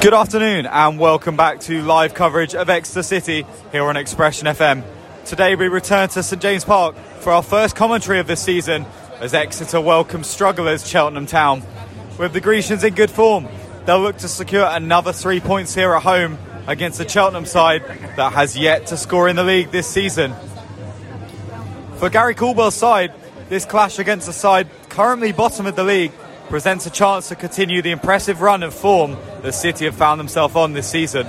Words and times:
Good 0.00 0.14
afternoon 0.14 0.64
and 0.64 0.98
welcome 0.98 1.36
back 1.36 1.60
to 1.60 1.82
live 1.82 2.14
coverage 2.14 2.54
of 2.54 2.70
Exeter 2.70 3.02
City 3.02 3.44
here 3.70 3.84
on 3.84 3.96
Xpression 3.96 4.44
FM. 4.44 4.82
Today 5.26 5.54
we 5.56 5.68
return 5.68 6.08
to 6.08 6.22
St 6.22 6.40
James 6.40 6.64
Park 6.64 6.96
for 7.20 7.32
our 7.32 7.42
first 7.42 7.76
commentary 7.76 8.18
of 8.18 8.26
this 8.26 8.40
season 8.42 8.86
as 9.20 9.34
Exeter 9.34 9.78
welcomes 9.78 10.26
strugglers 10.26 10.88
Cheltenham 10.88 11.26
Town. 11.26 11.62
With 12.18 12.32
the 12.32 12.40
Grecians 12.40 12.82
in 12.82 12.94
good 12.94 13.10
form, 13.10 13.46
they'll 13.84 14.00
look 14.00 14.16
to 14.18 14.28
secure 14.28 14.66
another 14.70 15.12
three 15.12 15.38
points 15.38 15.74
here 15.74 15.92
at 15.92 16.02
home 16.02 16.38
against 16.66 16.96
the 16.96 17.06
Cheltenham 17.06 17.44
side 17.44 17.82
that 18.16 18.32
has 18.32 18.56
yet 18.56 18.86
to 18.86 18.96
score 18.96 19.28
in 19.28 19.36
the 19.36 19.44
league 19.44 19.70
this 19.70 19.86
season. 19.86 20.32
For 21.96 22.08
Gary 22.08 22.34
Caldwell's 22.34 22.74
side, 22.74 23.12
this 23.50 23.66
clash 23.66 23.98
against 23.98 24.28
the 24.28 24.32
side 24.32 24.66
currently 24.88 25.32
bottom 25.32 25.66
of 25.66 25.76
the 25.76 25.84
league 25.84 26.12
presents 26.50 26.84
a 26.84 26.90
chance 26.90 27.28
to 27.28 27.36
continue 27.36 27.80
the 27.80 27.92
impressive 27.92 28.40
run 28.40 28.64
of 28.64 28.74
form 28.74 29.16
the 29.42 29.52
City 29.52 29.84
have 29.84 29.94
found 29.94 30.18
themselves 30.18 30.56
on 30.56 30.72
this 30.72 30.90
season. 30.90 31.24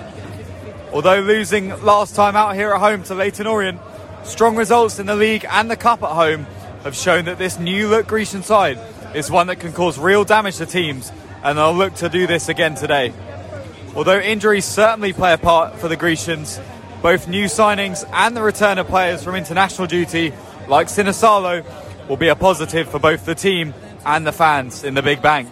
Although 0.91 1.19
losing 1.19 1.69
last 1.83 2.15
time 2.15 2.35
out 2.35 2.55
here 2.55 2.73
at 2.73 2.79
home 2.79 3.03
to 3.03 3.13
Leyton 3.13 3.45
Orient, 3.45 3.79
strong 4.23 4.55
results 4.55 4.97
in 4.97 5.05
the 5.05 5.15
league 5.15 5.45
and 5.47 5.69
the 5.69 5.75
cup 5.75 6.01
at 6.01 6.09
home 6.09 6.47
have 6.83 6.95
shown 6.95 7.25
that 7.25 7.37
this 7.37 7.59
new 7.59 7.87
look 7.87 8.07
Grecian 8.07 8.41
side 8.41 8.79
is 9.13 9.29
one 9.29 9.45
that 9.45 9.57
can 9.59 9.71
cause 9.73 9.99
real 9.99 10.25
damage 10.25 10.57
to 10.57 10.65
teams, 10.65 11.11
and 11.43 11.55
they'll 11.55 11.71
look 11.71 11.93
to 11.95 12.09
do 12.09 12.25
this 12.25 12.49
again 12.49 12.73
today. 12.73 13.13
Although 13.95 14.19
injuries 14.19 14.65
certainly 14.65 15.13
play 15.13 15.33
a 15.33 15.37
part 15.37 15.77
for 15.77 15.87
the 15.87 15.97
Grecians, 15.97 16.59
both 17.03 17.27
new 17.27 17.45
signings 17.45 18.09
and 18.11 18.35
the 18.35 18.41
return 18.41 18.79
of 18.79 18.87
players 18.87 19.23
from 19.23 19.35
international 19.35 19.87
duty, 19.87 20.33
like 20.67 20.87
Sinisalo, 20.87 21.63
will 22.09 22.17
be 22.17 22.29
a 22.29 22.35
positive 22.35 22.89
for 22.89 22.97
both 22.97 23.23
the 23.25 23.35
team 23.35 23.75
and 24.05 24.25
the 24.25 24.31
fans 24.31 24.83
in 24.83 24.93
the 24.93 25.01
Big 25.01 25.21
Bank. 25.21 25.51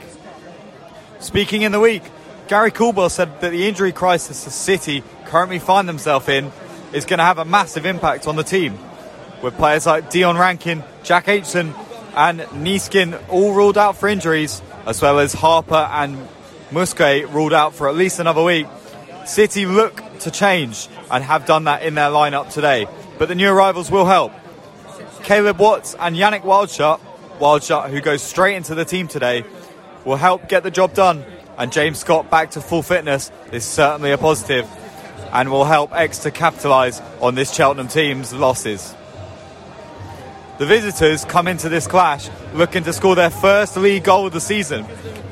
Speaking 1.20 1.64
in 1.64 1.72
the 1.72 1.80
week, 1.80 2.04
Gary 2.48 2.72
Caldwell 2.72 3.10
said 3.10 3.42
that 3.42 3.52
the 3.52 3.68
injury 3.68 3.92
crisis 3.92 4.44
the 4.46 4.52
City 4.52 5.04
currently 5.26 5.60
find 5.60 5.88
themselves 5.88 6.28
in 6.28 6.52
is 6.94 7.06
going 7.06 7.20
to 7.20 7.24
have 7.24 7.38
a 7.38 7.46
massive 7.46 7.86
impact 7.86 8.28
on 8.28 8.36
the 8.36 8.44
team, 8.44 8.78
with 9.44 9.56
players 9.56 9.86
like 9.86 10.10
Dion 10.10 10.38
Rankine, 10.38 10.84
Jack 11.04 11.26
Aitchison, 11.26 11.74
and 12.16 12.40
Niskanen 12.40 13.22
all 13.30 13.54
ruled 13.54 13.78
out 13.78 13.98
for 13.98 14.10
injuries, 14.10 14.62
as 14.86 15.02
well 15.02 15.20
as 15.20 15.34
Harper 15.34 15.76
and 15.76 16.28
Musquet 16.72 17.32
ruled 17.32 17.54
out 17.54 17.76
for 17.76 17.88
at 17.88 17.96
least 17.96 18.20
another 18.20 18.44
week. 18.44 18.66
City 19.26 19.66
look 19.66 20.02
to 20.20 20.32
change 20.32 20.88
and 21.12 21.24
have 21.24 21.46
done 21.46 21.66
that 21.66 21.84
in 21.84 21.94
their 21.94 22.10
lineup 22.10 22.52
today, 22.52 22.88
but 23.20 23.28
the 23.28 23.36
new 23.36 23.50
arrivals 23.50 23.92
will 23.92 24.06
help. 24.06 24.34
Caleb 25.22 25.60
Watts 25.60 25.96
and 26.00 26.16
Yanic 26.16 26.42
Wildschut, 26.42 27.00
Wildschut, 27.40 27.90
who 27.90 28.02
goes 28.02 28.22
straight 28.22 28.56
into 28.56 28.76
the 28.76 28.86
team 28.86 29.08
today, 29.08 29.44
will 30.06 30.18
help 30.18 30.48
get 30.50 30.64
the 30.64 30.72
job 30.72 30.94
done. 30.94 31.24
And 31.58 31.72
James 31.72 32.00
Scott 32.00 32.30
back 32.30 32.52
to 32.52 32.62
full 32.62 32.84
fitness 32.84 33.32
is 33.52 33.66
certainly 33.66 34.12
a 34.12 34.18
positive 34.18 34.68
and 35.32 35.52
will 35.52 35.66
help 35.66 35.94
Exeter 35.94 36.32
capitalise 36.32 37.02
on 37.22 37.36
this 37.36 37.54
Cheltenham 37.54 37.88
team's 37.88 38.34
losses. 38.34 38.96
The 40.58 40.66
visitors 40.66 41.24
come 41.26 41.48
into 41.48 41.70
this 41.70 41.88
clash 41.88 42.30
looking 42.54 42.84
to 42.84 42.94
score 42.94 43.16
their 43.16 43.30
first 43.30 43.78
league 43.78 44.04
goal 44.04 44.28
of 44.28 44.34
the 44.34 44.42
season, 44.42 44.86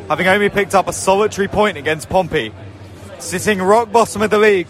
having 0.08 0.28
only 0.28 0.50
picked 0.50 0.76
up 0.76 0.88
a 0.88 0.94
solitary 0.94 1.48
point 1.48 1.78
against 1.78 2.10
Pompey. 2.10 2.54
Sitting 3.20 3.62
rock 3.62 3.92
bottom 3.92 4.22
of 4.22 4.30
the 4.30 4.38
league, 4.38 4.68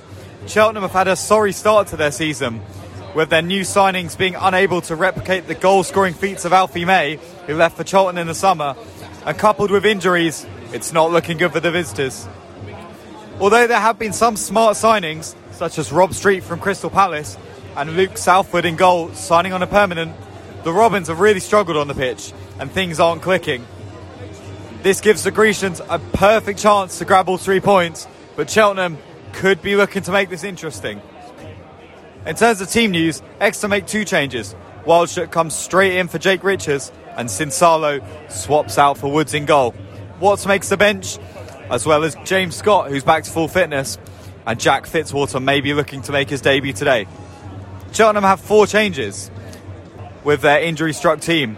Cheltenham 0.47 0.83
have 0.83 0.93
had 0.93 1.07
a 1.07 1.15
sorry 1.15 1.51
start 1.51 1.87
to 1.87 1.97
their 1.97 2.11
season, 2.11 2.61
with 3.15 3.29
their 3.29 3.41
new 3.41 3.61
signings 3.61 4.17
being 4.17 4.35
unable 4.35 4.81
to 4.81 4.95
replicate 4.95 5.47
the 5.47 5.55
goal 5.55 5.83
scoring 5.83 6.13
feats 6.13 6.45
of 6.45 6.53
Alfie 6.53 6.85
May, 6.85 7.19
who 7.45 7.55
left 7.55 7.77
for 7.77 7.83
Charlton 7.83 8.17
in 8.17 8.27
the 8.27 8.35
summer, 8.35 8.75
and 9.25 9.37
coupled 9.37 9.71
with 9.71 9.85
injuries, 9.85 10.45
it's 10.73 10.93
not 10.93 11.11
looking 11.11 11.37
good 11.37 11.51
for 11.51 11.59
the 11.59 11.71
visitors. 11.71 12.27
Although 13.39 13.67
there 13.67 13.79
have 13.79 13.99
been 13.99 14.13
some 14.13 14.35
smart 14.35 14.75
signings, 14.75 15.35
such 15.51 15.77
as 15.77 15.91
Rob 15.91 16.13
Street 16.13 16.43
from 16.43 16.59
Crystal 16.59 16.89
Palace 16.89 17.37
and 17.75 17.95
Luke 17.95 18.17
Southwood 18.17 18.65
in 18.65 18.75
goal 18.75 19.13
signing 19.13 19.53
on 19.53 19.61
a 19.61 19.67
permanent, 19.67 20.15
the 20.63 20.73
Robins 20.73 21.07
have 21.07 21.19
really 21.19 21.39
struggled 21.39 21.77
on 21.77 21.87
the 21.87 21.93
pitch 21.93 22.33
and 22.59 22.71
things 22.71 22.99
aren't 22.99 23.21
clicking. 23.21 23.65
This 24.83 25.01
gives 25.01 25.23
the 25.23 25.31
Grecians 25.31 25.81
a 25.89 25.99
perfect 25.99 26.59
chance 26.59 26.99
to 26.99 27.05
grab 27.05 27.29
all 27.29 27.37
three 27.37 27.59
points, 27.59 28.07
but 28.35 28.49
Cheltenham 28.49 28.97
could 29.33 29.61
be 29.61 29.75
looking 29.75 30.03
to 30.03 30.11
make 30.11 30.29
this 30.29 30.43
interesting. 30.43 31.01
In 32.27 32.35
terms 32.35 32.59
of 32.59 32.69
team 32.69 32.91
news, 32.91 33.21
Exeter 33.39 33.69
make 33.69 33.87
two 33.87 34.03
changes. 34.03 34.53
Wildschut 34.85 35.31
comes 35.31 35.55
straight 35.55 35.95
in 35.95 36.09
for 36.09 36.17
Jake 36.17 36.43
Richards, 36.43 36.91
and 37.15 37.29
Sinisalo 37.29 38.03
swaps 38.29 38.77
out 38.77 38.97
for 38.97 39.09
Woods 39.09 39.33
in 39.33 39.45
goal. 39.45 39.73
Watts 40.19 40.45
makes 40.45 40.67
the 40.67 40.75
bench, 40.75 41.17
as 41.69 41.85
well 41.85 42.03
as 42.03 42.15
James 42.25 42.53
Scott, 42.53 42.89
who's 42.89 43.05
back 43.05 43.23
to 43.23 43.31
full 43.31 43.47
fitness, 43.47 43.97
and 44.45 44.59
Jack 44.59 44.87
Fitzwater 44.87 45.41
may 45.41 45.61
be 45.61 45.73
looking 45.73 46.01
to 46.01 46.11
make 46.11 46.29
his 46.29 46.41
debut 46.41 46.73
today. 46.73 47.07
Cheltenham 47.93 48.25
have 48.25 48.41
four 48.41 48.67
changes 48.67 49.31
with 50.25 50.41
their 50.41 50.61
injury 50.61 50.91
struck 50.91 51.21
team. 51.21 51.57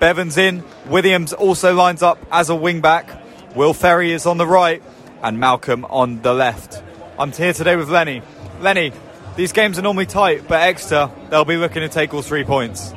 Bevan's 0.00 0.36
in, 0.36 0.64
Williams 0.86 1.32
also 1.32 1.74
lines 1.74 2.02
up 2.02 2.18
as 2.32 2.50
a 2.50 2.56
wing 2.56 2.80
back, 2.80 3.08
Will 3.54 3.72
Ferry 3.72 4.10
is 4.10 4.26
on 4.26 4.36
the 4.36 4.48
right, 4.48 4.82
and 5.22 5.38
Malcolm 5.38 5.84
on 5.84 6.22
the 6.22 6.34
left. 6.34 6.82
I'm 7.20 7.30
here 7.30 7.52
today 7.52 7.76
with 7.76 7.88
Lenny. 7.88 8.20
Lenny, 8.60 8.92
these 9.36 9.52
games 9.52 9.78
are 9.78 9.82
normally 9.82 10.06
tight, 10.06 10.46
but 10.48 10.60
Exeter, 10.60 11.10
they'll 11.30 11.44
be 11.44 11.56
looking 11.56 11.82
to 11.82 11.88
take 11.88 12.12
all 12.14 12.22
three 12.22 12.44
points. 12.44 12.94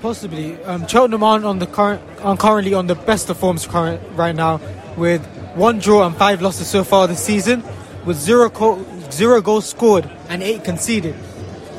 Possibly. 0.00 0.62
Um, 0.64 0.86
Cheltenham 0.86 1.22
aren't 1.22 1.44
on 1.44 1.58
the 1.58 1.66
current, 1.66 2.02
are 2.22 2.36
currently 2.36 2.74
on 2.74 2.86
the 2.86 2.94
best 2.94 3.30
of 3.30 3.38
forms 3.38 3.66
current 3.66 4.00
right 4.14 4.34
now, 4.34 4.60
with 4.96 5.24
one 5.54 5.78
draw 5.78 6.06
and 6.06 6.16
five 6.16 6.42
losses 6.42 6.66
so 6.66 6.82
far 6.84 7.06
this 7.06 7.22
season, 7.22 7.62
with 8.04 8.16
zero 8.16 8.50
co- 8.50 8.84
zero 9.10 9.40
goals 9.40 9.68
scored 9.68 10.10
and 10.28 10.42
eight 10.42 10.64
conceded. 10.64 11.14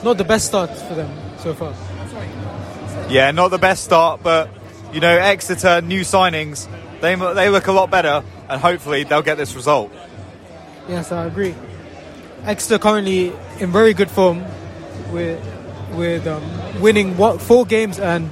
Not 0.04 0.18
the 0.18 0.24
best 0.24 0.46
start 0.46 0.70
for 0.78 0.96
them 0.96 1.12
so 1.38 1.54
far. 1.54 1.74
Yeah, 3.10 3.32
not 3.32 3.50
the 3.50 3.58
best 3.58 3.84
start, 3.84 4.22
but 4.24 4.50
you 4.94 5.00
know, 5.00 5.18
Exeter 5.18 5.82
new 5.82 6.02
signings, 6.02 6.68
they 7.02 7.16
they 7.16 7.50
look 7.50 7.68
a 7.68 7.72
lot 7.72 7.92
better, 7.92 8.24
and 8.50 8.62
hopefully 8.62 9.04
they'll 9.04 9.22
get 9.22 9.38
this 9.38 9.56
result. 9.56 9.92
Yes, 10.88 11.12
I 11.12 11.26
agree. 11.26 11.56
Exeter 12.46 12.78
currently 12.78 13.34
in 13.60 13.72
very 13.72 13.94
good 13.94 14.10
form, 14.10 14.44
with 15.12 15.40
with 15.92 16.26
um, 16.28 16.82
winning 16.82 17.18
what, 17.18 17.42
four 17.42 17.66
games 17.66 18.00
and 18.00 18.30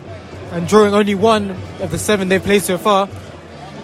and 0.51 0.67
drawing 0.67 0.93
only 0.93 1.15
one 1.15 1.51
of 1.79 1.91
the 1.91 1.97
seven 1.97 2.27
they've 2.27 2.43
played 2.43 2.61
so 2.61 2.77
far. 2.77 3.07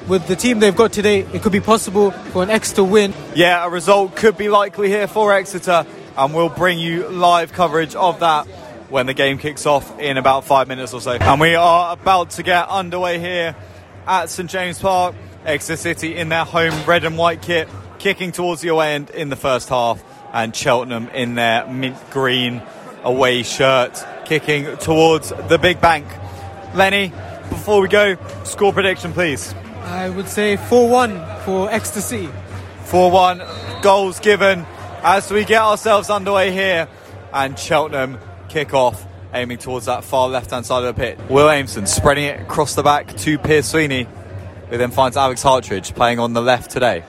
With 0.08 0.28
the 0.28 0.36
team 0.36 0.60
they've 0.60 0.76
got 0.76 0.94
today, 0.94 1.20
it 1.20 1.42
could 1.42 1.52
be 1.52 1.60
possible 1.60 2.12
for 2.12 2.44
an 2.44 2.50
Exeter 2.50 2.84
win. 2.84 3.14
Yeah, 3.36 3.66
a 3.66 3.70
result 3.70 4.16
could 4.16 4.38
be 4.38 4.50
likely 4.50 4.88
here 4.88 5.08
for 5.08 5.34
Exeter, 5.34 5.86
and 6.18 6.34
we'll 6.34 6.50
bring 6.50 6.80
you 6.80 7.08
live 7.09 7.52
coverage 7.52 7.94
of 7.96 8.22
that 8.22 8.48
when 8.90 9.06
the 9.06 9.14
game 9.14 9.38
kicks 9.38 9.66
off 9.66 10.00
in 10.00 10.18
about 10.18 10.46
five 10.46 10.68
minutes 10.68 10.94
or 10.94 11.02
so. 11.02 11.12
And 11.12 11.42
we 11.42 11.56
are 11.56 11.92
about 11.92 12.32
to 12.32 12.44
get 12.44 12.70
underway 12.70 13.20
here 13.20 13.56
at 14.06 14.30
St 14.30 14.50
James 14.50 14.80
Park. 14.80 15.16
Exeter 15.46 15.78
City 15.78 16.16
in 16.18 16.30
their 16.30 16.44
home 16.44 16.74
red 16.86 17.06
and 17.06 17.18
white 17.18 17.42
kit, 17.42 17.70
kicking 18.00 18.34
towards 18.34 18.62
the 18.62 18.68
away 18.68 18.96
end 18.96 19.09
in 19.09 19.30
the 19.30 19.36
first 19.38 19.70
half, 19.70 20.04
and 20.38 20.56
Cheltenham 20.56 21.09
in 21.16 21.34
their 21.34 21.66
mint 21.66 21.98
green 22.12 22.62
away 23.03 23.42
shirt, 23.42 24.06
kicking 24.25 24.78
towards 24.78 25.30
the 25.50 25.58
big 25.58 25.81
bank. 25.81 26.06
Lenny, 26.75 27.12
before 27.50 27.81
we 27.81 27.88
go, 27.88 28.16
score 28.44 28.72
prediction, 28.72 29.14
please. 29.14 29.56
I 29.81 30.09
would 30.09 30.28
say 30.28 30.56
4 30.56 30.90
1 30.90 31.26
for 31.44 31.72
ecstasy. 31.72 32.30
4 32.84 33.09
1, 33.09 33.42
goals 33.81 34.20
given 34.20 34.64
as 35.02 35.31
we 35.31 35.44
get 35.44 35.64
ourselves 35.64 36.12
underway 36.12 36.52
here, 36.52 36.88
and 37.34 37.58
Cheltenham 37.58 38.20
kick 38.47 38.76
off. 38.76 39.06
Aiming 39.34 39.58
towards 39.58 39.88
that 39.88 40.03
far 40.03 40.30
left 40.30 40.52
hand 40.52 40.66
side 40.66 40.84
of 40.84 40.96
the 40.96 41.00
pit. 41.00 41.20
Will 41.30 41.47
Aimson 41.47 41.88
spreading 41.88 42.26
it 42.26 42.40
across 42.40 42.76
the 42.76 42.84
back 42.84 43.14
to 43.18 43.40
Pierce 43.40 43.70
Sweeney, 43.70 44.08
who 44.70 44.78
then 44.78 44.92
finds 44.92 45.18
Alex 45.18 45.42
Hartridge 45.42 45.96
playing 45.96 46.20
on 46.20 46.34
the 46.34 46.42
left 46.42 46.70
today. 46.72 47.03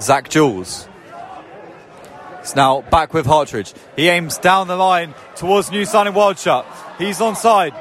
Zak 0.00 0.28
Jules 0.28 0.88
it's 2.42 2.56
now 2.56 2.80
back 2.80 3.14
with 3.14 3.24
Hartridge. 3.24 3.72
He 3.94 4.08
aims 4.08 4.36
down 4.36 4.66
the 4.66 4.74
line 4.74 5.14
towards 5.36 5.70
new 5.70 5.84
signing 5.84 6.12
Wildschut. 6.12 6.66
He's 6.98 7.20
onside. 7.20 7.72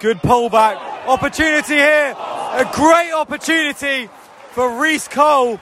Good 0.00 0.18
pullback. 0.18 1.06
Opportunity 1.06 1.74
here. 1.74 2.16
A 2.16 2.68
great 2.72 3.12
opportunity 3.12 4.10
for 4.50 4.80
Reece 4.80 5.06
Cole. 5.06 5.60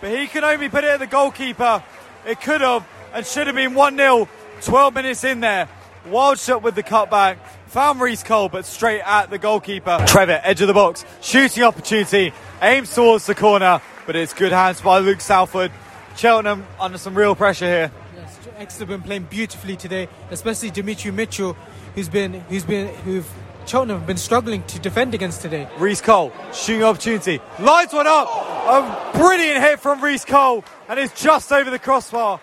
But 0.00 0.18
he 0.18 0.28
can 0.28 0.44
only 0.44 0.70
put 0.70 0.82
it 0.84 0.92
at 0.92 0.98
the 0.98 1.06
goalkeeper. 1.06 1.84
It 2.26 2.40
could 2.40 2.62
have 2.62 2.88
and 3.12 3.26
should 3.26 3.46
have 3.46 3.56
been 3.56 3.74
1 3.74 3.96
0. 3.98 4.28
12 4.62 4.94
minutes 4.94 5.22
in 5.24 5.40
there. 5.40 5.68
Wildschut 6.06 6.62
with 6.62 6.76
the 6.76 6.82
cutback. 6.82 7.36
Found 7.66 8.00
Reece 8.00 8.22
Cole, 8.22 8.48
but 8.48 8.64
straight 8.64 9.02
at 9.02 9.28
the 9.28 9.36
goalkeeper. 9.36 10.02
Trevor, 10.06 10.40
edge 10.42 10.62
of 10.62 10.68
the 10.68 10.74
box. 10.74 11.04
Shooting 11.20 11.64
opportunity. 11.64 12.32
Aims 12.62 12.94
towards 12.94 13.26
the 13.26 13.34
corner, 13.34 13.82
but 14.06 14.16
it's 14.16 14.32
good 14.32 14.52
hands 14.52 14.80
by 14.80 15.00
Luke 15.00 15.20
Southwood. 15.20 15.70
Cheltenham 16.16 16.66
under 16.78 16.98
some 16.98 17.14
real 17.14 17.34
pressure 17.34 17.66
here. 17.66 17.92
Yes, 18.16 18.38
Exeter 18.58 18.86
been 18.86 19.02
playing 19.02 19.24
beautifully 19.24 19.76
today, 19.76 20.08
especially 20.30 20.70
Demetri 20.70 21.10
Mitchell, 21.10 21.56
who's 21.94 22.08
been 22.08 22.34
who's 22.48 22.64
been 22.64 22.88
who've 22.88 23.28
Cheltenham 23.66 23.98
have 23.98 24.06
been 24.06 24.16
struggling 24.16 24.62
to 24.64 24.78
defend 24.78 25.14
against 25.14 25.42
today. 25.42 25.68
Reece 25.78 26.00
Cole, 26.00 26.32
shooting 26.52 26.82
opportunity. 26.82 27.40
Lines 27.58 27.92
one 27.92 28.06
up. 28.06 28.28
A 28.28 29.12
brilliant 29.16 29.62
hit 29.62 29.80
from 29.80 30.02
Reece 30.02 30.24
Cole, 30.24 30.64
and 30.88 30.98
it's 30.98 31.20
just 31.20 31.52
over 31.52 31.70
the 31.70 31.78
crossbar. 31.78 32.40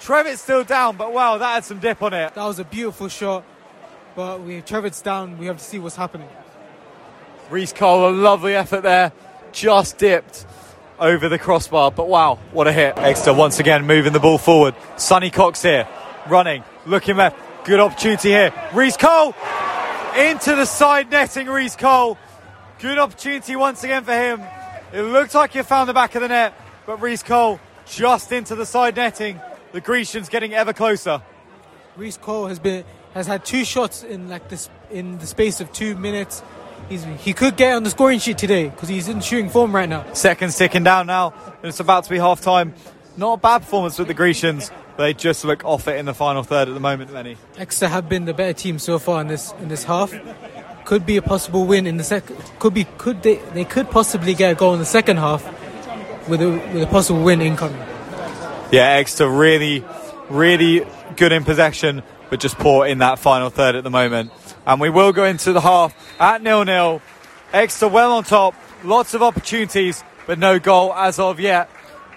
Trevitt's 0.00 0.40
still 0.40 0.64
down, 0.64 0.96
but 0.96 1.12
wow, 1.12 1.38
that 1.38 1.54
had 1.54 1.64
some 1.64 1.80
dip 1.80 2.02
on 2.02 2.14
it. 2.14 2.34
That 2.34 2.44
was 2.44 2.58
a 2.58 2.64
beautiful 2.64 3.08
shot, 3.08 3.44
but 4.14 4.42
we 4.42 4.60
Trevitt's 4.60 5.02
down. 5.02 5.38
We 5.38 5.46
have 5.46 5.58
to 5.58 5.64
see 5.64 5.78
what's 5.78 5.96
happening. 5.96 6.28
Reece 7.50 7.72
Cole, 7.72 8.08
a 8.08 8.12
lovely 8.12 8.54
effort 8.54 8.82
there. 8.82 9.12
Just 9.52 9.98
dipped 9.98 10.46
over 11.00 11.28
the 11.28 11.38
crossbar, 11.38 11.90
but 11.90 12.08
wow, 12.08 12.38
what 12.52 12.66
a 12.66 12.72
hit. 12.72 12.98
Exeter 12.98 13.34
once 13.34 13.58
again 13.58 13.86
moving 13.86 14.12
the 14.12 14.20
ball 14.20 14.38
forward. 14.38 14.74
Sonny 14.96 15.30
Cox 15.30 15.62
here, 15.62 15.88
running, 16.28 16.64
looking 16.86 17.16
left. 17.16 17.36
Good 17.64 17.80
opportunity 17.80 18.30
here. 18.30 18.52
Reece 18.72 18.96
Cole 18.96 19.34
into 20.16 20.54
the 20.56 20.64
side 20.64 21.10
netting, 21.10 21.46
Reece 21.46 21.76
Cole. 21.76 22.18
Good 22.78 22.98
opportunity 22.98 23.56
once 23.56 23.84
again 23.84 24.04
for 24.04 24.12
him. 24.12 24.42
It 24.92 25.02
looked 25.02 25.34
like 25.34 25.52
he 25.52 25.62
found 25.62 25.88
the 25.88 25.94
back 25.94 26.14
of 26.14 26.22
the 26.22 26.28
net, 26.28 26.54
but 26.86 27.00
Reece 27.00 27.22
Cole 27.22 27.60
just 27.86 28.32
into 28.32 28.54
the 28.54 28.66
side 28.66 28.96
netting. 28.96 29.40
The 29.72 29.80
Grecians 29.80 30.28
getting 30.28 30.54
ever 30.54 30.72
closer. 30.72 31.22
Reece 31.96 32.16
Cole 32.16 32.46
has 32.46 32.58
been 32.58 32.84
has 33.14 33.26
had 33.26 33.44
two 33.44 33.64
shots 33.64 34.02
in 34.02 34.28
like 34.28 34.48
this 34.48 34.70
in 34.90 35.18
the 35.18 35.26
space 35.26 35.60
of 35.60 35.72
two 35.72 35.96
minutes. 35.96 36.42
He's, 36.88 37.04
he 37.04 37.32
could 37.32 37.56
get 37.56 37.74
on 37.74 37.82
the 37.82 37.90
scoring 37.90 38.18
sheet 38.18 38.38
today 38.38 38.68
because 38.68 38.88
he's 38.88 39.08
in 39.08 39.20
shooting 39.20 39.50
form 39.50 39.74
right 39.74 39.88
now. 39.88 40.10
Seconds 40.14 40.56
ticking 40.56 40.84
down 40.84 41.06
now, 41.06 41.34
and 41.46 41.66
it's 41.66 41.80
about 41.80 42.04
to 42.04 42.10
be 42.10 42.18
half 42.18 42.40
time. 42.40 42.74
Not 43.16 43.34
a 43.34 43.36
bad 43.36 43.58
performance 43.58 43.98
with 43.98 44.08
the 44.08 44.14
Grecians, 44.14 44.70
they 44.98 45.14
just 45.14 45.44
look 45.44 45.64
off 45.64 45.86
it 45.86 45.96
in 45.96 46.06
the 46.06 46.12
final 46.12 46.42
third 46.42 46.66
at 46.66 46.74
the 46.74 46.80
moment, 46.80 47.12
Lenny. 47.12 47.36
Exeter 47.56 47.86
have 47.86 48.08
been 48.08 48.24
the 48.24 48.34
better 48.34 48.52
team 48.52 48.80
so 48.80 48.98
far 48.98 49.20
in 49.20 49.28
this 49.28 49.54
in 49.60 49.68
this 49.68 49.84
half. 49.84 50.12
Could 50.84 51.06
be 51.06 51.16
a 51.16 51.22
possible 51.22 51.66
win 51.66 51.86
in 51.86 51.98
the 51.98 52.04
second. 52.04 52.36
Could 52.58 52.74
be 52.74 52.84
could 52.98 53.22
they 53.22 53.36
they 53.54 53.64
could 53.64 53.92
possibly 53.92 54.34
get 54.34 54.50
a 54.50 54.54
goal 54.56 54.72
in 54.72 54.80
the 54.80 54.84
second 54.84 55.18
half 55.18 55.44
with 56.28 56.42
a 56.42 56.50
with 56.50 56.82
a 56.82 56.88
possible 56.88 57.22
win 57.22 57.40
incoming. 57.40 57.80
Yeah, 58.72 58.90
Exeter 58.98 59.30
really, 59.30 59.84
really 60.28 60.84
good 61.14 61.30
in 61.30 61.44
possession, 61.44 62.02
but 62.28 62.40
just 62.40 62.58
poor 62.58 62.84
in 62.84 62.98
that 62.98 63.20
final 63.20 63.50
third 63.50 63.76
at 63.76 63.84
the 63.84 63.90
moment. 63.90 64.32
And 64.68 64.82
we 64.82 64.90
will 64.90 65.14
go 65.14 65.24
into 65.24 65.54
the 65.54 65.62
half 65.62 65.96
at 66.20 66.42
nil 66.42 66.62
nil. 66.62 67.00
Exeter 67.54 67.88
well 67.88 68.12
on 68.12 68.22
top, 68.22 68.54
lots 68.84 69.14
of 69.14 69.22
opportunities, 69.22 70.04
but 70.26 70.38
no 70.38 70.58
goal 70.58 70.92
as 70.92 71.18
of 71.18 71.40
yet. 71.40 71.70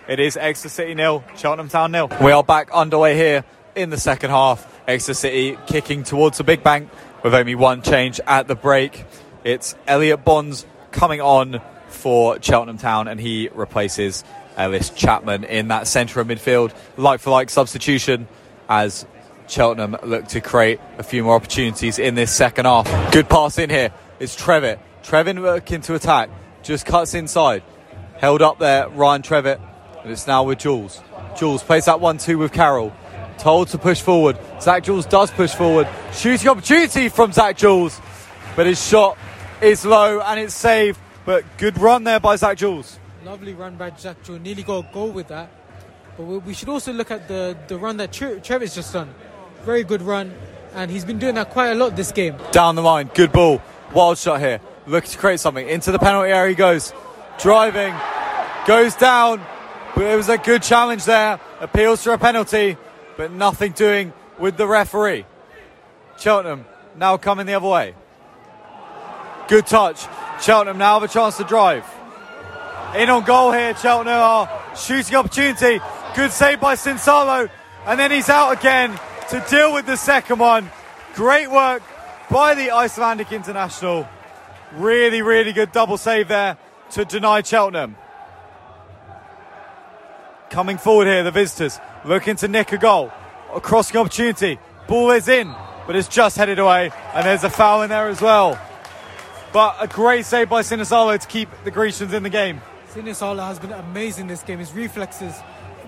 It 0.09 0.19
is 0.19 0.35
Exeter 0.35 0.67
City 0.67 0.93
nil, 0.93 1.23
Cheltenham 1.37 1.69
Town 1.69 1.93
nil. 1.93 2.11
We 2.21 2.33
are 2.33 2.43
back 2.43 2.69
underway 2.73 3.15
here 3.15 3.45
in 3.73 3.89
the 3.89 3.97
second 3.97 4.31
half. 4.31 4.67
Exeter 4.85 5.13
City 5.13 5.57
kicking 5.65 6.03
towards 6.03 6.39
the 6.39 6.43
big 6.43 6.61
bank 6.61 6.89
with 7.23 7.33
only 7.33 7.55
one 7.55 7.83
change 7.83 8.19
at 8.27 8.49
the 8.49 8.55
break. 8.55 9.05
It's 9.45 9.73
Elliot 9.87 10.25
Bonds 10.25 10.65
coming 10.91 11.21
on 11.21 11.61
for 11.87 12.41
Cheltenham 12.41 12.77
Town, 12.77 13.07
and 13.07 13.17
he 13.17 13.47
replaces 13.53 14.25
Ellis 14.57 14.89
Chapman 14.89 15.45
in 15.45 15.69
that 15.69 15.87
centre 15.87 16.19
of 16.19 16.27
midfield, 16.27 16.73
like 16.97 17.21
for 17.21 17.29
like 17.29 17.49
substitution 17.49 18.27
as 18.67 19.05
Cheltenham 19.51 19.97
look 20.03 20.27
to 20.29 20.39
create 20.39 20.79
a 20.97 21.03
few 21.03 21.23
more 21.23 21.35
opportunities 21.35 21.99
in 21.99 22.15
this 22.15 22.31
second 22.31 22.65
half. 22.65 22.85
Good 23.11 23.27
pass 23.27 23.57
in 23.57 23.69
here. 23.69 23.91
It's 24.19 24.35
Trevitt. 24.35 24.79
Trevitt 25.03 25.41
looking 25.41 25.81
to 25.81 25.95
attack, 25.95 26.29
just 26.63 26.85
cuts 26.85 27.13
inside. 27.13 27.61
Held 28.17 28.41
up 28.41 28.59
there, 28.59 28.87
Ryan 28.87 29.21
Trevitt, 29.21 29.59
and 30.03 30.11
it's 30.11 30.25
now 30.25 30.43
with 30.43 30.59
Jules. 30.59 31.01
Jules 31.37 31.63
plays 31.63 31.85
that 31.85 31.99
one 31.99 32.17
two 32.17 32.37
with 32.37 32.53
Carroll. 32.53 32.93
Told 33.37 33.67
to 33.69 33.77
push 33.77 34.01
forward. 34.01 34.37
Zak 34.61 34.83
Jules 34.83 35.05
does 35.05 35.31
push 35.31 35.53
forward. 35.53 35.87
Shooting 36.13 36.47
opportunity 36.47 37.09
from 37.09 37.33
Zak 37.33 37.57
Jules, 37.57 37.99
but 38.55 38.67
his 38.67 38.81
shot 38.81 39.17
is 39.61 39.83
low 39.83 40.21
and 40.21 40.39
it's 40.39 40.53
saved. 40.53 40.99
But 41.25 41.43
good 41.57 41.77
run 41.77 42.03
there 42.03 42.19
by 42.19 42.35
Zak 42.37 42.57
Jules. 42.57 42.99
Lovely 43.25 43.53
run 43.53 43.75
by 43.75 43.91
Zak 43.97 44.23
Jules. 44.23 44.39
Nearly 44.39 44.63
got 44.63 44.85
a 44.85 44.93
goal 44.93 45.09
with 45.09 45.27
that. 45.27 45.49
But 46.17 46.23
we, 46.23 46.53
should 46.53 46.69
also 46.69 46.93
look 46.93 47.09
at 47.09 47.27
the, 47.27 47.57
the 47.67 47.77
run 47.77 47.97
that 47.97 48.11
Tre- 48.13 48.39
Trevitt's 48.39 48.75
just 48.75 48.93
done. 48.93 49.13
Very 49.63 49.83
good 49.83 50.01
run, 50.01 50.33
and 50.73 50.89
he's 50.89 51.05
been 51.05 51.19
doing 51.19 51.35
that 51.35 51.51
quite 51.51 51.69
a 51.69 51.75
lot 51.75 51.95
this 51.95 52.11
game. 52.11 52.35
Down 52.51 52.73
the 52.73 52.81
line, 52.81 53.11
good 53.13 53.31
ball. 53.31 53.61
Wildschut 53.91 54.39
here. 54.39 54.59
Looking 54.87 55.11
to 55.11 55.17
create 55.19 55.39
something. 55.39 55.67
Into 55.67 55.91
the 55.91 55.99
penalty 55.99 56.31
area 56.31 56.49
he 56.49 56.55
goes. 56.55 56.93
Driving. 57.37 57.93
Goes 58.65 58.95
down. 58.95 59.39
But 59.93 60.05
it 60.05 60.15
was 60.15 60.29
a 60.29 60.39
good 60.39 60.63
challenge 60.63 61.05
there. 61.05 61.39
Appeals 61.59 62.03
for 62.03 62.13
a 62.13 62.17
penalty, 62.17 62.77
but 63.17 63.31
nothing 63.31 63.73
doing 63.73 64.13
with 64.39 64.57
the 64.57 64.65
referee. 64.65 65.25
Cheltenham 66.17 66.65
now 66.95 67.17
coming 67.17 67.45
the 67.45 67.53
other 67.53 67.67
way. 67.67 67.93
Good 69.47 69.67
touch. 69.67 70.07
Cheltenham 70.41 70.79
now 70.79 70.99
have 70.99 71.03
a 71.07 71.13
chance 71.13 71.37
to 71.37 71.43
drive. 71.43 71.85
In 72.95 73.09
on 73.11 73.23
goal 73.25 73.51
here, 73.51 73.75
Cheltenham 73.75 74.19
are 74.19 74.49
shooting 74.75 75.15
opportunity. 75.15 75.79
Good 76.15 76.31
save 76.31 76.59
by 76.59 76.75
Sinisalo. 76.75 77.49
And 77.85 77.99
then 77.99 78.09
he's 78.09 78.29
out 78.29 78.57
again 78.57 78.99
to 79.31 79.39
deal 79.49 79.71
with 79.73 79.85
the 79.85 79.95
second 79.95 80.39
one. 80.39 80.69
Great 81.15 81.49
work 81.49 81.81
by 82.29 82.53
the 82.53 82.71
Icelandic 82.71 83.31
international. 83.31 84.05
Really, 84.73 85.21
really 85.21 85.53
good 85.53 85.71
double 85.71 85.97
save 85.97 86.27
there 86.27 86.57
to 86.91 87.05
deny 87.05 87.41
Cheltenham. 87.41 87.95
Coming 90.49 90.77
forward 90.77 91.07
here, 91.07 91.23
the 91.23 91.31
visitors 91.31 91.79
looking 92.03 92.35
to 92.37 92.49
nick 92.49 92.73
a 92.73 92.77
goal. 92.77 93.09
A 93.55 93.61
crossing 93.61 93.95
opportunity. 93.95 94.59
Ball 94.89 95.11
is 95.11 95.29
in, 95.29 95.55
but 95.87 95.95
it's 95.95 96.09
just 96.09 96.35
headed 96.35 96.59
away. 96.59 96.91
And 97.13 97.25
there's 97.25 97.45
a 97.45 97.49
foul 97.49 97.83
in 97.83 97.89
there 97.89 98.09
as 98.09 98.19
well. 98.19 98.59
But 99.53 99.77
a 99.79 99.87
great 99.87 100.25
save 100.25 100.49
by 100.49 100.61
Sinisalo 100.61 101.17
to 101.17 101.27
keep 101.27 101.47
the 101.63 101.71
Grecians 101.71 102.13
in 102.13 102.23
the 102.23 102.29
game. 102.29 102.59
Sinisalo 102.93 103.47
has 103.47 103.59
been 103.59 103.71
amazing 103.71 104.27
this 104.27 104.43
game. 104.43 104.59
His 104.59 104.73
reflexes, 104.73 105.33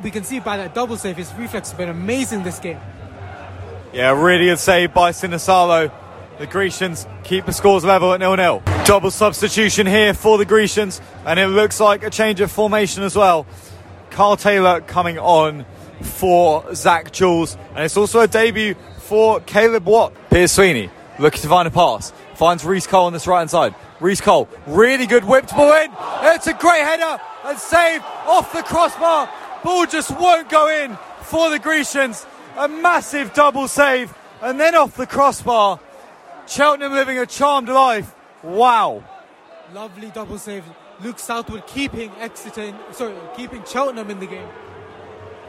we 0.02 0.12
can 0.12 0.24
see 0.24 0.40
by 0.40 0.56
that 0.56 0.74
double 0.74 0.96
save, 0.96 1.18
his 1.18 1.34
reflexes 1.34 1.72
have 1.72 1.78
been 1.78 1.90
amazing 1.90 2.44
this 2.44 2.60
game. 2.60 2.80
Yeah, 3.94 4.20
really 4.20 4.46
good 4.46 4.58
save 4.58 4.92
by 4.92 5.12
Sinisalo. 5.12 5.92
The 6.40 6.48
Grecians 6.48 7.06
keep 7.24 7.46
the 7.46 7.54
scores 7.54 7.86
level 7.86 8.12
at 8.12 8.22
0 8.22 8.36
0. 8.36 8.64
Double 8.86 9.12
substitution 9.12 9.86
here 9.86 10.16
for 10.16 10.40
the 10.40 10.46
Grecians, 10.46 11.00
and 11.28 11.40
it 11.40 11.46
looks 11.46 11.80
like 11.80 12.02
a 12.02 12.10
change 12.10 12.42
of 12.42 12.52
formation 12.52 13.04
as 13.04 13.16
well. 13.16 13.46
Carl 14.10 14.36
Taylor 14.36 14.82
coming 14.82 15.20
on 15.20 15.64
for 16.02 16.74
Zak 16.74 17.12
Jules, 17.12 17.56
and 17.76 17.86
it's 17.86 17.96
also 17.96 18.22
a 18.22 18.28
debut 18.28 18.74
for 18.98 19.42
Caleb 19.42 19.86
Watt. 19.86 20.12
Pierce 20.32 20.54
Sweeney 20.54 20.90
looking 21.20 21.42
to 21.42 21.48
find 21.48 21.68
a 21.68 21.72
pass, 21.72 22.12
finds 22.34 22.66
Reece 22.66 22.88
Cole 22.88 23.06
on 23.06 23.14
this 23.14 23.28
right 23.28 23.40
hand 23.40 23.52
side. 23.52 23.76
Reece 24.00 24.22
Cole, 24.22 24.50
really 24.66 25.06
good 25.06 25.24
whipped 25.24 25.52
ball 25.56 25.72
in. 25.72 25.92
It's 26.34 26.48
a 26.48 26.54
great 26.54 26.82
header 26.82 27.22
and 27.46 27.60
saved 27.60 28.04
off 28.26 28.54
the 28.54 28.64
crossbar. 28.64 29.30
Ball 29.64 29.86
just 29.86 30.10
won't 30.20 30.50
go 30.50 30.68
in 30.68 30.98
for 31.22 31.52
the 31.52 31.60
Grecians. 31.60 32.26
A 32.58 32.68
massive 32.68 33.34
double 33.34 33.68
save, 33.68 34.14
and 34.42 34.60
then 34.60 34.76
off 34.76 34.96
the 34.96 35.08
crossbar. 35.08 35.80
Cheltenham 36.48 36.94
living 36.94 37.18
a 37.18 37.26
charmed 37.26 37.70
life. 37.70 38.14
Wow. 38.44 39.04
Lovely 39.74 40.10
double 40.10 40.38
save. 40.38 40.64
Luke 41.02 41.18
Southwood 41.18 41.66
keeping 41.66 42.12
Exeter, 42.20 42.62
in, 42.62 42.76
sorry, 42.92 43.16
keeping 43.36 43.64
Cheltenham 43.66 44.10
in 44.10 44.20
the 44.20 44.28
game. 44.28 44.48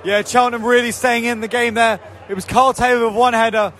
Yeah, 0.02 0.23
Cheltenham 0.23 0.64
really 0.64 0.92
staying 0.92 1.25
in 1.25 1.40
the 1.40 1.49
game 1.49 1.75
there. 1.75 2.00
It 2.28 2.34
was 2.34 2.44
Carl 2.44 2.73
Taylor 2.73 3.06
with 3.06 3.14
one 3.14 3.34
header, 3.34 3.73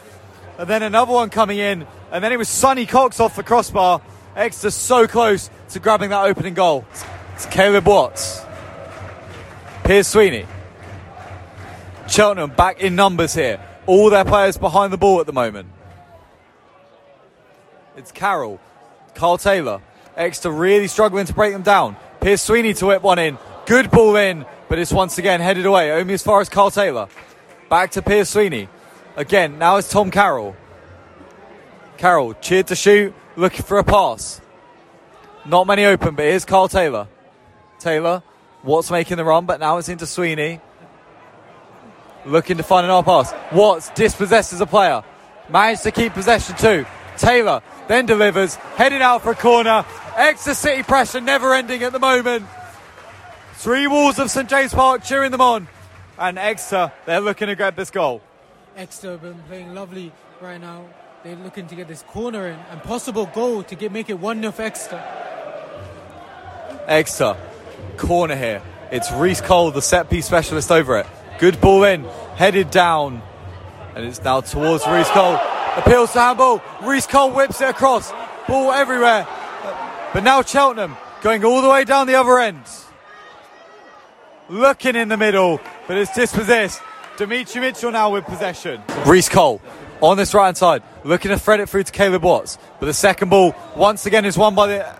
and 0.59 0.69
then 0.69 0.83
another 0.83 1.12
one 1.12 1.31
coming 1.31 1.59
in, 1.59 1.87
and 2.12 2.23
then 2.23 2.33
it 2.33 2.37
was 2.37 2.49
Sonny 2.49 2.85
Cox 2.87 3.21
off 3.21 3.37
the 3.37 3.43
crossbar. 3.43 4.02
Exeter 4.37 4.71
so 4.71 5.07
close 5.07 5.49
to 5.71 5.81
grabbing 5.81 6.11
that 6.11 6.25
opening 6.25 6.54
goal. 6.54 6.85
It's 7.35 7.47
Caleb 7.47 7.87
Watts. 7.87 8.43
Pierce 9.85 10.09
Sweeney. 10.09 10.47
Cheltenham 12.08 12.50
back 12.50 12.80
in 12.80 12.94
numbers 12.96 13.34
here. 13.34 13.61
All 13.87 14.11
their 14.11 14.25
players 14.25 14.56
behind 14.56 14.92
the 14.92 14.96
ball 14.96 15.20
at 15.20 15.26
the 15.26 15.32
moment. 15.32 15.68
It's 17.96 18.12
Carroll, 18.12 18.61
Carl 19.14 19.38
Taylor. 19.38 19.80
Exeter 20.16 20.50
really 20.50 20.87
struggling 20.88 21.26
to 21.26 21.32
break 21.32 21.52
them 21.52 21.62
down. 21.62 21.96
Pierce 22.20 22.42
Sweeney 22.42 22.75
to 22.75 22.87
whip 22.87 23.02
one 23.02 23.18
in. 23.18 23.38
Good 23.66 23.90
ball 23.90 24.16
in, 24.16 24.46
but 24.68 24.78
it's 24.78 24.92
once 24.92 25.18
again 25.18 25.40
headed 25.40 25.66
away, 25.66 25.92
only 25.92 26.14
as 26.14 26.23
far 26.23 26.40
as 26.40 26.49
Carl 26.49 26.70
Taylor. 26.70 27.08
Back 27.68 27.92
to 27.92 28.02
Pierce 28.02 28.30
Sweeney. 28.30 28.68
Again, 29.16 29.58
now 29.58 29.76
it's 29.76 29.88
Tom 29.88 30.11
Carroll. 30.11 30.56
Carroll 31.96 32.34
cheered 32.34 32.66
to 32.68 32.75
shoot, 32.75 33.14
looking 33.37 33.64
for 33.64 33.78
a 33.78 33.84
pass. 33.84 34.40
Not 35.44 35.66
many 35.66 35.84
open, 35.84 36.14
but 36.14 36.25
here's 36.25 36.44
Carl 36.44 36.68
Taylor. 36.68 37.08
Taylor, 37.78 38.23
what's 38.62 38.90
making 38.90 39.18
the 39.18 39.25
run, 39.25 39.46
but 39.46 39.61
now 39.61 39.78
it's 39.78 39.88
into 39.88 40.06
Sweeney. 40.06 40.61
Looking 42.26 42.57
to 42.57 42.62
find 42.62 42.85
an 42.85 42.90
off 42.90 43.04
pass. 43.04 43.35
Watts 43.52 43.90
dispossesses 43.90 44.61
a 44.61 44.66
player. 44.66 45.02
Managed 45.49 45.83
to 45.83 45.90
keep 45.90 46.14
possession 46.14 46.57
too. 46.57 46.87
Taylor 47.16 47.62
then 47.88 48.07
delivers, 48.07 48.54
heading 48.76 49.02
out 49.02 49.23
for 49.23 49.33
a 49.33 49.37
corner. 49.37 49.85
Exeter 50.16 50.54
City 50.54 50.83
pressure 50.83 51.21
never 51.21 51.54
ending 51.54 51.83
at 51.83 51.93
the 51.93 51.99
moment. 51.99 52.47
Three 53.54 53.87
walls 53.87 54.19
of 54.19 54.31
St 54.31 54.49
James 54.49 54.73
Park 54.73 55.04
cheering 55.04 55.31
them 55.31 55.40
on. 55.40 55.69
And 56.19 56.38
Exeter, 56.38 56.93
they're 57.07 57.21
looking 57.21 57.49
to 57.49 57.57
grab 57.57 57.76
this 57.76 57.90
goal. 57.90 58.23
Exeter 58.76 59.12
have 59.12 59.23
been 59.23 59.43
playing 59.49 59.75
lovely 59.75 60.12
right 60.40 60.61
now. 60.61 60.85
they're 61.23 61.37
looking 61.37 61.66
to 61.66 61.75
get 61.75 61.88
this 61.88 62.02
corner 62.02 62.49
in 62.49 62.59
and 62.71 62.83
possible 62.83 63.26
goal 63.26 63.62
to 63.62 63.75
get 63.75 63.93
make 63.93 64.11
it 64.11 64.19
1 64.19 64.40
0 64.40 64.52
for 64.52 64.62
Exeter. 64.62 65.02
Exeter, 66.87 67.37
corner 67.97 68.37
here. 68.37 68.62
It's 68.90 69.11
Reece 69.12 69.40
Cole, 69.40 69.71
the 69.71 69.83
set 69.83 70.11
piece 70.11 70.26
specialist 70.26 70.71
over 70.71 70.99
it. 70.99 71.07
Good 71.38 71.61
ball 71.61 71.85
in, 71.85 72.05
headed 72.37 72.71
down, 72.71 73.21
and 73.95 74.05
it's 74.05 74.23
now 74.23 74.41
towards 74.41 74.87
Reece 74.87 75.09
Cole. 75.11 75.38
Appeals 75.76 76.12
to 76.12 76.21
handball. 76.21 76.62
Reece 76.83 77.07
Cole 77.07 77.33
whips 77.33 77.61
it 77.61 77.71
across. 77.71 78.12
Ball 78.47 78.73
everywhere. 78.73 79.26
But 80.12 80.23
now 80.23 80.43
Cheltenham 80.43 80.97
going 81.23 81.45
all 81.45 81.61
the 81.61 81.69
way 81.69 81.85
down 81.85 82.07
the 82.07 82.14
other 82.14 82.38
end. 82.38 82.62
Looking 84.49 84.95
in 84.95 85.09
the 85.09 85.17
middle, 85.17 85.61
but 85.88 85.97
it's 85.97 86.14
dispossessed. 86.14 86.81
Demetri 87.17 87.61
Mitchell 87.61 87.91
now 87.91 88.11
with 88.11 88.25
possession. 88.25 88.83
Reece 89.07 89.29
Cole 89.29 89.61
on 90.00 90.17
this 90.17 90.35
right 90.35 90.47
hand 90.47 90.57
side, 90.57 90.83
looking 91.03 91.31
to 91.31 91.38
thread 91.38 91.61
it 91.61 91.69
through 91.69 91.85
to 91.85 91.93
Caleb 91.93 92.23
Watts. 92.23 92.59
But 92.79 92.87
the 92.87 92.95
second 92.95 93.31
ball, 93.31 93.55
once 93.75 94.07
again, 94.07 94.25
is 94.25 94.37
won 94.38 94.55
by 94.55 94.67
the 94.69 94.97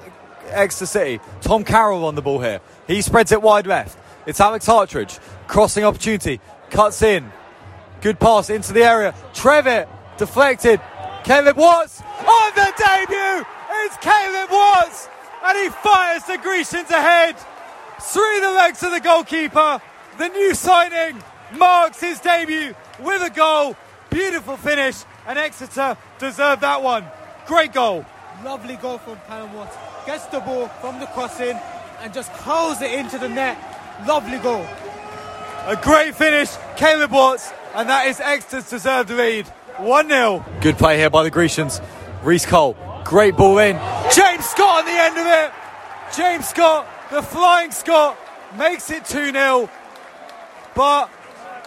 Exeter 0.49 0.87
City. 0.87 1.21
Tom 1.41 1.62
Carroll 1.62 2.05
on 2.05 2.14
the 2.14 2.23
ball 2.23 2.41
here. 2.41 2.61
He 2.87 3.03
spreads 3.03 3.33
it 3.33 3.43
wide 3.43 3.67
left. 3.67 3.99
It's 4.26 4.40
Alex 4.40 4.66
Hartridge. 4.66 5.19
Crossing 5.47 5.85
opportunity. 5.85 6.40
Cuts 6.71 7.02
in. 7.02 7.31
Good 8.00 8.19
pass 8.19 8.49
into 8.49 8.73
the 8.73 8.83
area. 8.83 9.14
Trevitt 9.35 9.88
deflected. 10.16 10.81
Caleb 11.25 11.57
Watts 11.57 12.00
on 12.02 12.52
the 12.54 12.73
debut. 12.76 13.47
It's 13.85 13.97
Caleb 13.99 14.50
Watts. 14.50 15.09
And 15.45 15.59
he 15.59 15.69
fires 15.69 16.25
the 16.25 16.38
Grecians 16.38 16.90
ahead. 16.90 17.37
Through 18.00 18.40
the 18.40 18.52
legs 18.52 18.83
of 18.83 18.93
the 18.93 19.00
goalkeeper. 19.00 19.81
The 20.19 20.28
new 20.28 20.54
signing 20.54 21.23
marks 21.57 22.00
his 22.00 22.21
debut 22.21 22.75
with 23.00 23.23
a 23.23 23.31
goal. 23.31 23.76
Beautiful 24.11 24.57
finish. 24.57 25.04
And 25.26 25.38
Exeter 25.38 25.99
deserved 26.19 26.62
that 26.62 26.83
one. 26.83 27.04
Great 27.47 27.73
goal. 27.73 28.07
Lovely 28.43 28.76
goal 28.76 28.99
from 28.99 29.19
Callum 29.26 29.52
Watts. 29.52 29.76
Gets 30.07 30.26
the 30.26 30.40
ball 30.40 30.69
from 30.69 30.99
the 30.99 31.07
crossing 31.07 31.59
and 32.00 32.12
just 32.12 32.33
curls 32.35 32.81
it 32.81 32.93
into 32.93 33.19
the 33.19 33.28
net. 33.28 33.74
Lovely 34.06 34.38
goal. 34.38 34.66
A 35.66 35.76
great 35.80 36.14
finish, 36.14 36.50
Caleb 36.76 37.12
Watts, 37.12 37.50
and 37.74 37.88
that 37.88 38.06
is 38.06 38.20
Exeter's 38.20 38.68
deserved 38.68 39.10
lead. 39.10 39.46
1 39.78 40.08
0. 40.08 40.44
Good 40.60 40.76
play 40.76 40.98
here 40.98 41.10
by 41.10 41.22
the 41.22 41.30
Grecians. 41.30 41.80
Reece 42.22 42.44
Cole, 42.44 42.76
great 43.04 43.36
ball 43.36 43.58
in. 43.58 43.76
James 44.14 44.44
Scott 44.44 44.80
on 44.80 44.84
the 44.84 44.92
end 44.92 45.16
of 45.16 45.26
it. 45.26 45.52
James 46.16 46.48
Scott, 46.48 46.86
the 47.10 47.22
flying 47.22 47.70
Scott, 47.70 48.18
makes 48.58 48.90
it 48.90 49.04
2 49.04 49.32
0. 49.32 49.70
But 50.74 51.08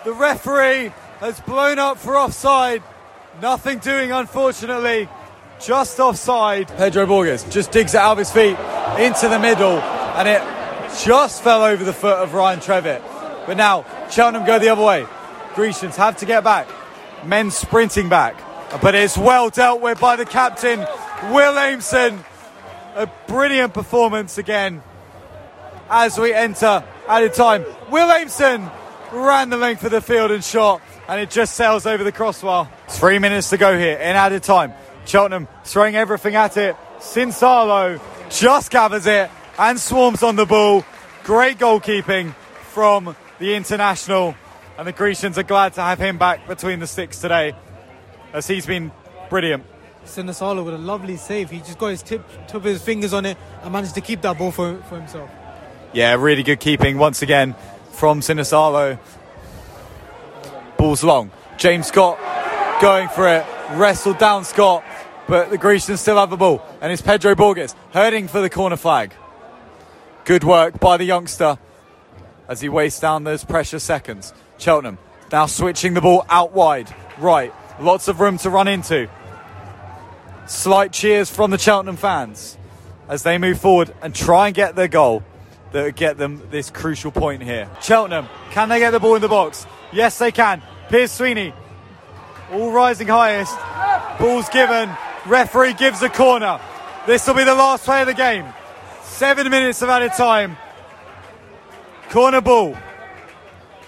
the 0.04 0.14
referee 0.14 0.92
has 1.20 1.40
blown 1.42 1.80
up 1.80 1.98
for 1.98 2.18
offside. 2.18 2.84
Nothing 3.42 3.80
doing, 3.80 4.12
unfortunately. 4.12 5.10
Just 5.60 6.00
offside. 6.00 6.68
Pedro 6.78 7.06
Borges 7.08 7.44
just 7.46 7.72
digs 7.72 7.96
it 7.96 7.98
out 7.98 8.12
of 8.12 8.18
his 8.20 8.32
feet 8.32 8.58
into 9.00 9.28
the 9.28 9.40
middle, 9.40 9.80
and 9.80 10.28
it 10.28 10.57
just 11.04 11.44
fell 11.44 11.64
over 11.64 11.84
the 11.84 11.94
foot 11.94 12.18
of 12.18 12.34
Ryan 12.34 12.60
Trevitt. 12.60 13.02
But 13.46 13.58
now 13.58 13.86
Cheltenham 14.10 14.46
go 14.46 14.60
the 14.60 14.70
other 14.70 14.84
way. 14.84 15.06
Grecians 15.56 15.96
have 15.96 16.18
to 16.18 16.26
get 16.26 16.44
back. 16.44 16.68
Men 17.26 17.52
sprinting 17.52 18.10
back. 18.10 18.36
But 18.82 18.96
it's 18.96 19.18
well 19.18 19.50
dealt 19.50 19.82
with 19.82 20.00
by 20.00 20.16
the 20.16 20.26
captain, 20.26 20.80
Will 20.80 21.56
Aimson. 21.56 22.24
A 22.96 23.10
brilliant 23.28 23.74
performance 23.74 24.38
again 24.38 24.82
as 25.90 26.20
we 26.20 26.34
enter 26.34 26.84
added 27.08 27.34
time. 27.34 27.64
Will 27.90 28.08
Aimson 28.08 28.72
ran 29.12 29.50
the 29.50 29.58
length 29.58 29.84
of 29.84 29.92
the 29.92 30.02
field 30.02 30.32
and 30.32 30.44
shot, 30.44 30.82
and 31.08 31.22
it 31.22 31.30
just 31.30 31.54
sails 31.54 31.86
over 31.86 32.04
the 32.04 32.12
crossbar. 32.12 32.70
Three 32.90 33.20
minutes 33.20 33.52
to 33.52 33.58
go 33.58 33.78
here 33.78 33.98
in 33.98 34.16
added 34.16 34.44
time. 34.44 34.74
Cheltenham 35.06 35.48
throwing 35.64 35.96
everything 35.96 36.36
at 36.36 36.58
it. 36.58 36.76
Sinisalo 37.00 38.02
just 38.30 38.72
gathers 38.72 39.06
it 39.06 39.30
and 39.58 39.80
swarms 39.80 40.24
on 40.24 40.36
the 40.36 40.46
ball. 40.46 40.86
Great 41.24 41.58
goalkeeping 41.58 42.34
from 42.62 43.16
the 43.40 43.56
international, 43.56 44.36
and 44.78 44.88
the 44.88 44.92
Grecians 44.92 45.38
are 45.38 45.44
glad 45.44 45.74
to 45.74 45.82
have 45.82 46.00
him 46.00 46.18
back 46.18 46.48
between 46.48 46.80
the 46.80 46.88
sticks 46.88 47.20
today, 47.20 47.54
as 48.34 48.48
he's 48.48 48.66
been 48.66 48.92
brilliant. 49.30 49.66
Sinisalo 50.06 50.64
with 50.64 50.74
a 50.74 50.78
lovely 50.78 51.18
save. 51.18 51.50
He 51.50 51.60
just 51.60 51.78
got 51.78 51.88
his 51.88 52.02
tip, 52.02 52.26
tip 52.48 52.56
of 52.56 52.64
his 52.64 52.82
fingers 52.82 53.14
on 53.14 53.26
it 53.26 53.38
and 53.62 53.74
managed 53.74 53.96
to 53.96 54.02
keep 54.02 54.22
that 54.22 54.38
ball 54.38 54.52
for, 54.52 54.78
for 54.84 54.98
himself. 54.98 55.30
Yeah, 55.94 56.16
really 56.16 56.44
good 56.44 56.60
keeping 56.60 56.98
once 56.98 57.22
again 57.22 57.56
from 57.92 58.22
Sinisalo. 58.22 59.00
Ball's 60.78 61.04
long. 61.04 61.32
James 61.58 61.88
Scott 61.88 62.20
going 62.82 63.10
for 63.10 63.28
it. 63.28 63.46
Wrestled 63.72 64.18
down 64.18 64.46
Scott, 64.46 64.86
but 65.28 65.50
the 65.50 65.58
Grecians 65.58 66.00
still 66.00 66.18
have 66.18 66.30
the 66.30 66.38
ball. 66.38 66.64
And 66.80 66.92
it's 66.92 67.02
Pedro 67.02 67.36
Borges 67.36 67.76
hurting 67.92 68.30
for 68.30 68.40
the 68.40 68.50
corner 68.50 68.78
flag. 68.78 69.14
Good 70.28 70.44
work 70.44 70.82
by 70.82 70.98
the 70.98 71.06
youngster 71.06 71.58
as 72.50 72.60
he 72.60 72.68
wastes 72.68 73.00
down 73.00 73.24
those 73.24 73.46
precious 73.46 73.82
seconds. 73.82 74.34
Cheltenham 74.58 74.98
now 75.32 75.46
switching 75.46 75.94
the 75.94 76.02
ball 76.02 76.26
out 76.28 76.52
wide. 76.52 76.94
Right. 77.18 77.54
Lots 77.80 78.10
of 78.10 78.20
room 78.20 78.38
to 78.40 78.50
run 78.50 78.68
into. 78.68 79.10
Slight 80.46 80.92
cheers 80.92 81.30
from 81.30 81.52
the 81.52 81.58
Cheltenham 81.58 81.96
fans 81.96 82.58
as 83.08 83.24
they 83.24 83.38
move 83.38 83.62
forward 83.62 83.96
and 84.02 84.14
try 84.14 84.48
and 84.48 84.54
get 84.54 84.76
their 84.76 84.90
goal 84.90 85.24
that 85.72 85.84
would 85.84 85.96
get 85.96 86.18
them 86.18 86.42
this 86.52 86.72
crucial 86.72 87.10
point 87.12 87.42
here. 87.42 87.70
Cheltenham, 87.82 88.28
can 88.52 88.68
they 88.68 88.80
get 88.80 88.92
the 88.92 89.00
ball 89.00 89.16
in 89.16 89.22
the 89.22 89.30
box? 89.30 89.66
Yes, 89.94 90.20
they 90.20 90.34
can. 90.34 90.62
Pierce 90.90 91.14
Sweeney, 91.14 91.54
all 92.52 92.74
rising 92.74 93.08
highest. 93.08 93.58
Ball's 94.20 94.50
given. 94.50 94.90
Referee 95.26 95.76
gives 95.76 96.02
a 96.02 96.10
corner. 96.10 96.60
This 97.06 97.26
will 97.26 97.36
be 97.36 97.46
the 97.46 97.56
last 97.56 97.86
play 97.86 98.02
of 98.02 98.08
the 98.08 98.14
game. 98.14 98.44
Seven 99.08 99.50
minutes 99.50 99.82
of 99.82 99.90
added 99.90 100.14
time. 100.14 100.58
Corner 102.10 102.40
ball. 102.40 102.78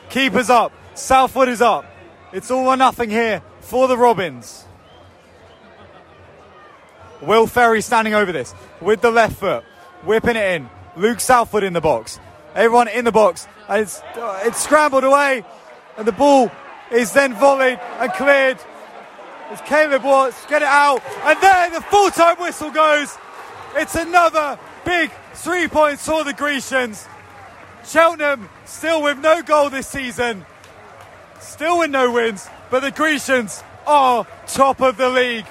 Keepers 0.10 0.50
up. 0.50 0.72
Southwood 0.96 1.50
is 1.50 1.62
up. 1.62 1.86
It's 2.34 2.50
all 2.50 2.68
or 2.68 2.76
nothing 2.76 3.12
here 3.12 3.44
for 3.60 3.88
the 3.88 3.96
Robins. 3.96 4.66
Will 7.22 7.46
Ferry 7.46 7.82
standing 7.82 8.16
over 8.16 8.32
this 8.32 8.56
with 8.82 9.02
the 9.02 9.12
left 9.12 9.36
foot, 9.36 9.64
whipping 10.04 10.36
it 10.36 10.56
in. 10.56 10.70
Luke 10.96 11.20
Southwood 11.20 11.64
in 11.64 11.74
the 11.74 11.82
box. 11.82 12.20
Everyone 12.56 12.88
in 12.88 13.06
the 13.06 13.12
box. 13.12 13.48
And 13.68 13.84
it's, 13.84 14.02
it's 14.18 14.64
scrambled 14.64 15.04
away, 15.04 15.46
and 15.98 16.08
the 16.08 16.12
ball 16.12 16.50
is 16.92 17.12
then 17.14 17.36
volleyed 17.36 17.80
and 18.00 18.12
cleared. 18.14 18.58
It's 19.52 19.62
Caleb 19.62 20.04
Watts, 20.04 20.44
get 20.48 20.62
it 20.62 20.68
out, 20.68 21.04
and 21.24 21.40
there 21.40 21.70
the 21.72 21.82
full 21.82 22.10
time 22.10 22.38
whistle 22.38 22.72
goes. 22.72 23.16
It's 23.76 23.96
another 23.96 24.58
big 24.86 25.12
three 25.34 25.68
points 25.68 26.06
for 26.06 26.24
the 26.24 26.34
Grecians. 26.34 27.08
Cheltenham 27.86 28.50
still 28.66 29.02
with 29.02 29.18
no 29.20 29.42
goal 29.42 29.70
this 29.70 29.88
season, 29.88 30.46
still 31.40 31.80
with 31.80 31.90
no 31.90 32.12
wins, 32.12 32.48
but 32.70 32.82
the 32.82 32.92
Grecians 32.92 33.64
are 33.88 34.28
top 34.48 34.82
of 34.82 34.98
the 34.98 35.10
league. 35.10 35.46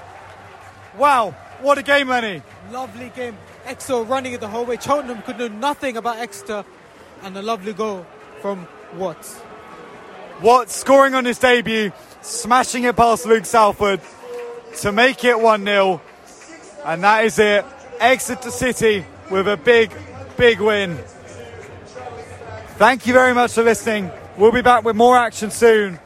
Wow, 0.96 1.30
what 1.60 1.78
a 1.78 1.82
game, 1.82 2.08
Lenny. 2.08 2.42
Lovely 2.70 3.10
game. 3.14 3.36
Exeter 3.64 4.02
running 4.02 4.32
it 4.32 4.40
the 4.40 4.48
whole 4.48 4.64
way. 4.64 4.78
Cheltenham 4.78 5.22
could 5.22 5.38
know 5.38 5.48
nothing 5.48 5.96
about 5.96 6.18
Exeter. 6.18 6.64
And 7.22 7.36
a 7.36 7.42
lovely 7.42 7.72
goal 7.72 8.06
from 8.40 8.68
Watts. 8.94 9.40
Watts 10.40 10.74
scoring 10.74 11.14
on 11.14 11.24
his 11.24 11.38
debut, 11.38 11.90
smashing 12.22 12.84
it 12.84 12.94
past 12.94 13.26
Luke 13.26 13.44
Southwood 13.44 14.00
to 14.80 14.92
make 14.92 15.24
it 15.24 15.38
1 15.38 15.64
0. 15.64 16.00
And 16.84 17.02
that 17.02 17.24
is 17.24 17.38
it. 17.40 17.64
Exeter 17.98 18.50
City 18.52 19.04
with 19.30 19.48
a 19.48 19.56
big, 19.56 19.92
big 20.36 20.60
win. 20.60 20.96
Thank 22.76 23.06
you 23.06 23.12
very 23.12 23.34
much 23.34 23.52
for 23.52 23.62
listening. 23.62 24.10
We'll 24.36 24.52
be 24.52 24.62
back 24.62 24.84
with 24.84 24.96
more 24.96 25.16
action 25.16 25.50
soon 25.50 25.98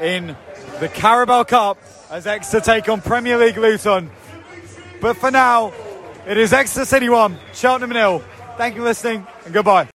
in 0.00 0.36
the 0.80 0.88
Carabao 0.88 1.44
Cup 1.44 1.78
as 2.10 2.26
Exeter 2.26 2.60
take 2.60 2.88
on 2.88 3.00
Premier 3.00 3.38
League 3.38 3.56
Luton. 3.56 4.10
But 5.00 5.16
for 5.16 5.30
now, 5.30 5.72
it 6.26 6.36
is 6.36 6.52
Exeter 6.52 6.84
City 6.84 7.08
1, 7.08 7.38
Cheltenham 7.54 7.90
nil. 7.90 8.22
Thank 8.56 8.74
you 8.74 8.80
for 8.80 8.86
listening 8.86 9.26
and 9.44 9.54
goodbye. 9.54 9.88